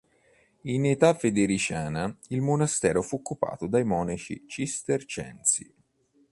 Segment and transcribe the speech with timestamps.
[0.63, 5.71] In età federiciana il monastero fu occupato dai monaci cistercensi.